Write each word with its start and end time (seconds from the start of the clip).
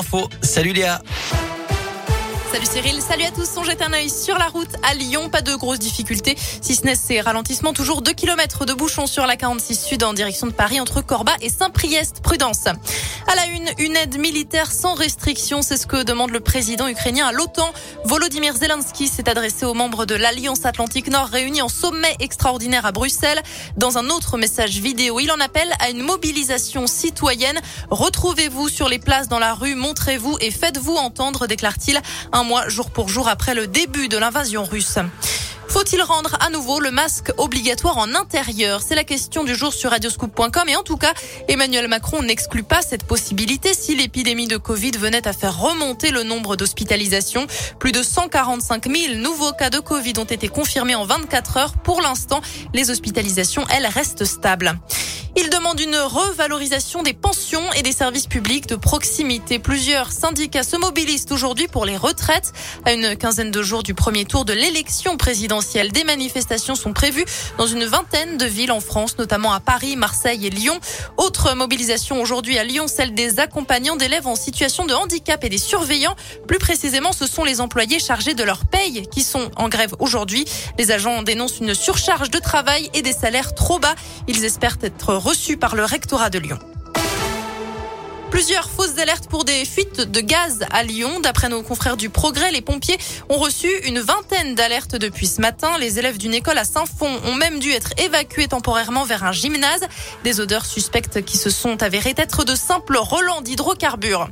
info. 0.00 0.28
Salut 0.40 0.72
Léa. 0.72 1.02
Salut 2.52 2.66
Cyril, 2.66 3.00
salut 3.00 3.22
à 3.22 3.30
tous. 3.30 3.48
On 3.58 3.62
jette 3.62 3.80
un 3.80 3.92
œil 3.92 4.10
sur 4.10 4.36
la 4.36 4.46
route 4.46 4.74
à 4.82 4.94
Lyon. 4.94 5.28
Pas 5.28 5.40
de 5.40 5.54
grosses 5.54 5.78
difficultés, 5.78 6.36
si 6.60 6.74
ce 6.74 6.82
n'est 6.82 6.96
ces 6.96 7.20
ralentissements. 7.20 7.72
Toujours 7.72 8.02
2 8.02 8.12
km 8.12 8.66
de 8.66 8.74
bouchons 8.74 9.06
sur 9.06 9.24
la 9.24 9.36
46 9.36 9.76
Sud 9.76 10.02
en 10.02 10.12
direction 10.14 10.48
de 10.48 10.52
Paris 10.52 10.80
entre 10.80 11.00
Corba 11.00 11.32
et 11.42 11.48
Saint-Priest. 11.48 12.22
Prudence. 12.24 12.66
À 12.66 13.36
la 13.36 13.46
une, 13.46 13.68
une 13.78 13.94
aide 13.94 14.18
militaire 14.18 14.72
sans 14.72 14.94
restriction. 14.94 15.62
C'est 15.62 15.76
ce 15.76 15.86
que 15.86 16.02
demande 16.02 16.30
le 16.30 16.40
président 16.40 16.88
ukrainien 16.88 17.28
à 17.28 17.32
l'OTAN. 17.32 17.72
Volodymyr 18.04 18.56
Zelensky 18.56 19.06
s'est 19.06 19.28
adressé 19.28 19.64
aux 19.64 19.74
membres 19.74 20.04
de 20.04 20.16
l'Alliance 20.16 20.64
Atlantique 20.64 21.08
Nord 21.08 21.28
réunis 21.28 21.62
en 21.62 21.68
sommet 21.68 22.16
extraordinaire 22.18 22.84
à 22.84 22.90
Bruxelles. 22.90 23.40
Dans 23.76 23.96
un 23.96 24.10
autre 24.10 24.38
message 24.38 24.80
vidéo, 24.80 25.20
il 25.20 25.30
en 25.30 25.38
appelle 25.38 25.72
à 25.78 25.90
une 25.90 26.02
mobilisation 26.02 26.88
citoyenne. 26.88 27.60
Retrouvez-vous 27.90 28.68
sur 28.68 28.88
les 28.88 28.98
places 28.98 29.28
dans 29.28 29.38
la 29.38 29.54
rue, 29.54 29.76
montrez-vous 29.76 30.36
et 30.40 30.50
faites-vous 30.50 30.96
entendre, 30.96 31.46
déclare-t-il 31.46 32.00
un 32.32 32.39
mois 32.44 32.68
jour 32.68 32.90
pour 32.90 33.08
jour 33.08 33.28
après 33.28 33.54
le 33.54 33.66
début 33.66 34.08
de 34.08 34.18
l'invasion 34.18 34.64
russe. 34.64 34.98
Faut-il 35.70 36.02
rendre 36.02 36.36
à 36.40 36.50
nouveau 36.50 36.80
le 36.80 36.90
masque 36.90 37.30
obligatoire 37.36 37.96
en 37.96 38.12
intérieur? 38.16 38.80
C'est 38.84 38.96
la 38.96 39.04
question 39.04 39.44
du 39.44 39.54
jour 39.54 39.72
sur 39.72 39.90
radioscoop.com 39.90 40.68
et 40.68 40.74
en 40.74 40.82
tout 40.82 40.96
cas, 40.96 41.14
Emmanuel 41.46 41.86
Macron 41.86 42.22
n'exclut 42.22 42.64
pas 42.64 42.82
cette 42.82 43.04
possibilité 43.04 43.72
si 43.72 43.94
l'épidémie 43.94 44.48
de 44.48 44.56
Covid 44.56 44.90
venait 44.98 45.28
à 45.28 45.32
faire 45.32 45.56
remonter 45.56 46.10
le 46.10 46.24
nombre 46.24 46.56
d'hospitalisations. 46.56 47.46
Plus 47.78 47.92
de 47.92 48.02
145 48.02 48.90
000 48.90 49.14
nouveaux 49.18 49.52
cas 49.52 49.70
de 49.70 49.78
Covid 49.78 50.14
ont 50.18 50.24
été 50.24 50.48
confirmés 50.48 50.96
en 50.96 51.04
24 51.04 51.56
heures. 51.56 51.72
Pour 51.74 52.00
l'instant, 52.00 52.40
les 52.74 52.90
hospitalisations, 52.90 53.64
elles, 53.70 53.86
restent 53.86 54.24
stables. 54.24 54.76
Il 55.42 55.48
demande 55.48 55.80
une 55.80 55.96
revalorisation 55.96 57.02
des 57.02 57.14
pensions 57.14 57.62
et 57.72 57.80
des 57.80 57.92
services 57.92 58.26
publics 58.26 58.66
de 58.66 58.76
proximité. 58.76 59.58
Plusieurs 59.58 60.12
syndicats 60.12 60.62
se 60.62 60.76
mobilisent 60.76 61.28
aujourd'hui 61.30 61.66
pour 61.66 61.86
les 61.86 61.96
retraites. 61.96 62.52
À 62.84 62.92
une 62.92 63.16
quinzaine 63.16 63.50
de 63.50 63.62
jours 63.62 63.82
du 63.82 63.94
premier 63.94 64.26
tour 64.26 64.44
de 64.44 64.52
l'élection 64.52 65.16
présidentielle, 65.16 65.92
des 65.92 66.04
manifestations 66.04 66.74
sont 66.74 66.92
prévues 66.92 67.24
dans 67.56 67.66
une 67.66 67.86
vingtaine 67.86 68.36
de 68.36 68.44
villes 68.44 68.70
en 68.70 68.80
France, 68.80 69.16
notamment 69.16 69.54
à 69.54 69.60
Paris, 69.60 69.96
Marseille 69.96 70.46
et 70.46 70.50
Lyon. 70.50 70.78
Autre 71.16 71.54
mobilisation 71.54 72.20
aujourd'hui 72.20 72.58
à 72.58 72.64
Lyon, 72.64 72.84
celle 72.86 73.14
des 73.14 73.40
accompagnants 73.40 73.96
d'élèves 73.96 74.26
en 74.26 74.36
situation 74.36 74.84
de 74.84 74.92
handicap 74.92 75.42
et 75.42 75.48
des 75.48 75.56
surveillants. 75.56 76.16
Plus 76.48 76.58
précisément, 76.58 77.12
ce 77.12 77.26
sont 77.26 77.44
les 77.44 77.62
employés 77.62 77.98
chargés 77.98 78.34
de 78.34 78.44
leur 78.44 78.66
paye 78.66 79.08
qui 79.10 79.22
sont 79.22 79.50
en 79.56 79.70
grève 79.70 79.94
aujourd'hui. 80.00 80.44
Les 80.78 80.90
agents 80.90 81.22
dénoncent 81.22 81.60
une 81.60 81.72
surcharge 81.72 82.28
de 82.28 82.38
travail 82.40 82.90
et 82.92 83.00
des 83.00 83.14
salaires 83.14 83.54
trop 83.54 83.78
bas. 83.78 83.94
Ils 84.28 84.44
espèrent 84.44 84.76
être 84.82 85.14
reçu 85.30 85.56
par 85.56 85.76
le 85.76 85.84
rectorat 85.84 86.28
de 86.28 86.40
Lyon. 86.40 86.58
Plusieurs 88.30 88.70
fausses 88.70 88.96
alertes 88.98 89.28
pour 89.28 89.44
des 89.44 89.64
fuites 89.64 90.00
de 90.00 90.20
gaz 90.20 90.64
à 90.70 90.84
Lyon. 90.84 91.20
D'après 91.20 91.48
nos 91.48 91.62
confrères 91.62 91.96
du 91.96 92.10
Progrès, 92.10 92.52
les 92.52 92.60
pompiers 92.60 92.96
ont 93.28 93.38
reçu 93.38 93.68
une 93.84 93.98
vingtaine 93.98 94.54
d'alertes 94.54 94.94
depuis 94.94 95.26
ce 95.26 95.40
matin. 95.40 95.76
Les 95.78 95.98
élèves 95.98 96.16
d'une 96.16 96.34
école 96.34 96.58
à 96.58 96.64
Saint-Fond 96.64 97.20
ont 97.24 97.34
même 97.34 97.58
dû 97.58 97.72
être 97.72 97.90
évacués 97.98 98.46
temporairement 98.46 99.04
vers 99.04 99.24
un 99.24 99.32
gymnase. 99.32 99.82
Des 100.22 100.40
odeurs 100.40 100.64
suspectes 100.64 101.24
qui 101.24 101.38
se 101.38 101.50
sont 101.50 101.82
avérées 101.82 102.14
être 102.16 102.44
de 102.44 102.54
simples 102.54 102.98
relents 102.98 103.40
d'hydrocarbures. 103.40 104.28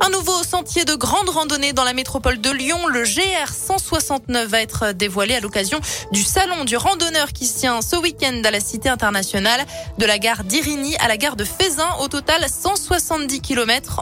Un 0.00 0.10
nouveau 0.10 0.42
sentier 0.42 0.84
de 0.84 0.94
grande 0.94 1.28
randonnée 1.28 1.72
dans 1.72 1.84
la 1.84 1.92
métropole 1.92 2.40
de 2.40 2.50
Lyon, 2.50 2.88
le 2.88 3.04
GR 3.04 3.48
169 3.48 4.48
va 4.48 4.60
être 4.60 4.92
dévoilé 4.92 5.34
à 5.34 5.40
l'occasion 5.40 5.80
du 6.12 6.22
salon 6.22 6.64
du 6.64 6.76
randonneur 6.76 7.32
qui 7.32 7.46
se 7.46 7.60
tient 7.60 7.80
ce 7.80 7.96
week-end 7.96 8.42
à 8.44 8.50
la 8.50 8.60
Cité 8.60 8.88
internationale, 8.88 9.64
de 9.98 10.04
la 10.04 10.18
gare 10.18 10.44
d'Irigny 10.44 10.96
à 10.96 11.08
la 11.08 11.16
gare 11.16 11.36
de 11.36 11.44
Fézin. 11.44 11.88
Au 12.00 12.08
total, 12.08 12.44
170 12.48 13.33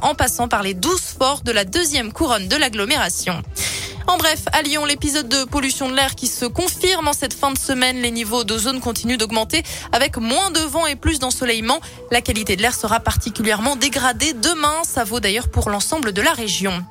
en 0.02 0.14
passant 0.14 0.48
par 0.48 0.62
les 0.62 0.74
12 0.74 1.00
forts 1.18 1.42
de 1.42 1.52
la 1.52 1.64
deuxième 1.64 2.12
couronne 2.12 2.48
de 2.48 2.56
l'agglomération. 2.56 3.42
En 4.06 4.16
bref, 4.16 4.40
à 4.52 4.62
Lyon, 4.62 4.84
l'épisode 4.84 5.28
de 5.28 5.44
pollution 5.44 5.88
de 5.88 5.94
l'air 5.94 6.14
qui 6.14 6.26
se 6.26 6.44
confirme 6.44 7.08
en 7.08 7.12
cette 7.12 7.32
fin 7.32 7.50
de 7.50 7.58
semaine. 7.58 8.02
Les 8.02 8.10
niveaux 8.10 8.44
d'ozone 8.44 8.80
continuent 8.80 9.16
d'augmenter 9.16 9.62
avec 9.92 10.16
moins 10.16 10.50
de 10.50 10.60
vent 10.60 10.86
et 10.86 10.96
plus 10.96 11.18
d'ensoleillement. 11.18 11.80
La 12.10 12.20
qualité 12.20 12.56
de 12.56 12.62
l'air 12.62 12.74
sera 12.74 13.00
particulièrement 13.00 13.76
dégradée 13.76 14.32
demain. 14.32 14.82
Ça 14.84 15.04
vaut 15.04 15.20
d'ailleurs 15.20 15.48
pour 15.48 15.70
l'ensemble 15.70 16.12
de 16.12 16.20
la 16.20 16.32
région. 16.32 16.84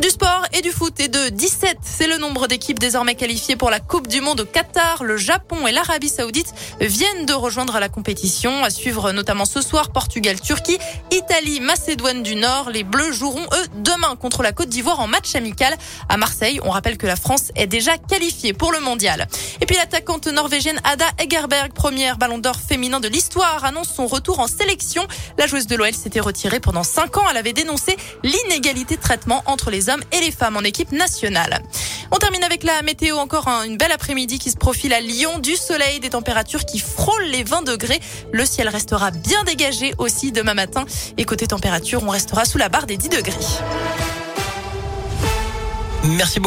Du 0.00 0.10
sport 0.10 0.44
et 0.52 0.62
du 0.62 0.70
foot 0.70 1.00
et 1.00 1.08
de 1.08 1.28
17. 1.28 1.78
C'est 1.82 2.06
le 2.06 2.18
nombre 2.18 2.46
d'équipes 2.46 2.78
désormais 2.78 3.16
qualifiées 3.16 3.56
pour 3.56 3.68
la 3.68 3.80
Coupe 3.80 4.06
du 4.06 4.20
Monde 4.20 4.42
au 4.42 4.44
Qatar. 4.44 5.02
Le 5.02 5.16
Japon 5.16 5.66
et 5.66 5.72
l'Arabie 5.72 6.08
Saoudite 6.08 6.54
viennent 6.80 7.26
de 7.26 7.32
rejoindre 7.32 7.80
la 7.80 7.88
compétition. 7.88 8.62
À 8.62 8.70
suivre 8.70 9.10
notamment 9.10 9.44
ce 9.44 9.60
soir 9.60 9.90
Portugal, 9.90 10.40
Turquie, 10.40 10.78
Italie, 11.10 11.58
Macédoine 11.58 12.22
du 12.22 12.36
Nord. 12.36 12.70
Les 12.70 12.84
Bleus 12.84 13.10
joueront 13.10 13.42
eux 13.42 13.66
demain 13.82 14.14
contre 14.14 14.44
la 14.44 14.52
Côte 14.52 14.68
d'Ivoire 14.68 15.00
en 15.00 15.08
match 15.08 15.34
amical 15.34 15.76
à 16.08 16.16
Marseille. 16.16 16.60
On 16.62 16.70
rappelle 16.70 16.96
que 16.96 17.08
la 17.08 17.16
France 17.16 17.50
est 17.56 17.66
déjà 17.66 17.98
qualifiée 17.98 18.52
pour 18.52 18.70
le 18.70 18.78
mondial. 18.78 19.26
Et 19.60 19.66
puis 19.66 19.74
l'attaquante 19.74 20.28
norvégienne 20.28 20.80
Ada 20.84 21.06
Egerberg, 21.18 21.72
première 21.72 22.18
ballon 22.18 22.38
d'or 22.38 22.56
féminin 22.56 23.00
de 23.00 23.08
l'histoire, 23.08 23.64
annonce 23.64 23.92
son 23.92 24.06
retour 24.06 24.38
en 24.38 24.46
sélection. 24.46 25.04
La 25.38 25.48
joueuse 25.48 25.66
de 25.66 25.74
l'OL 25.74 25.92
s'était 25.92 26.20
retirée 26.20 26.60
pendant 26.60 26.84
5 26.84 27.16
ans. 27.16 27.24
Elle 27.28 27.36
avait 27.36 27.52
dénoncé 27.52 27.96
l'inégalité 28.22 28.94
de 28.94 29.02
traitement 29.02 29.42
entre 29.46 29.72
hommes 29.90 30.02
et 30.12 30.20
les 30.20 30.30
femmes 30.30 30.56
en 30.56 30.60
équipe 30.60 30.92
nationale. 30.92 31.62
On 32.10 32.16
termine 32.16 32.44
avec 32.44 32.62
la 32.62 32.82
météo, 32.82 33.16
encore 33.16 33.48
une 33.48 33.76
belle 33.76 33.92
après-midi 33.92 34.38
qui 34.38 34.50
se 34.50 34.56
profile 34.56 34.92
à 34.92 35.00
Lyon, 35.00 35.38
du 35.38 35.56
soleil, 35.56 36.00
des 36.00 36.10
températures 36.10 36.64
qui 36.64 36.78
frôlent 36.78 37.28
les 37.30 37.44
20 37.44 37.62
degrés. 37.62 38.00
Le 38.32 38.44
ciel 38.44 38.68
restera 38.68 39.10
bien 39.10 39.44
dégagé 39.44 39.94
aussi 39.98 40.32
demain 40.32 40.54
matin. 40.54 40.84
Et 41.16 41.24
côté 41.24 41.46
température, 41.46 42.02
on 42.04 42.10
restera 42.10 42.44
sous 42.44 42.58
la 42.58 42.68
barre 42.68 42.86
des 42.86 42.96
10 42.96 43.08
degrés. 43.10 43.34
Merci 46.04 46.40
beaucoup. 46.40 46.46